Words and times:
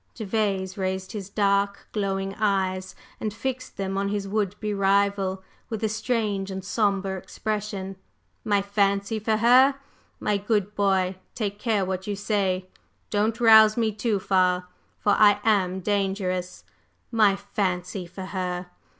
Gervase 0.17 0.79
raised 0.79 1.11
his 1.11 1.29
dark, 1.29 1.87
glowing 1.91 2.33
eyes 2.39 2.95
and 3.19 3.31
fixed 3.31 3.77
them 3.77 3.99
on 3.99 4.07
his 4.09 4.27
would 4.27 4.59
be 4.59 4.73
rival 4.73 5.43
with 5.69 5.83
a 5.83 5.89
strange 5.89 6.49
and 6.49 6.65
sombre 6.65 7.15
expression. 7.19 7.97
"My 8.43 8.63
'fancy' 8.63 9.19
for 9.19 9.37
her? 9.37 9.75
My 10.19 10.37
good 10.37 10.73
boy, 10.73 11.17
take 11.35 11.59
care 11.59 11.85
what 11.85 12.07
you 12.07 12.15
say! 12.15 12.67
Don't 13.11 13.39
rouse 13.39 13.77
me 13.77 13.91
too 13.91 14.19
far, 14.19 14.67
for 14.99 15.11
I 15.11 15.39
am 15.43 15.81
dangerous! 15.81 16.63
My 17.11 17.35
'fancy' 17.35 18.07
for 18.07 18.25
her! 18.25 18.71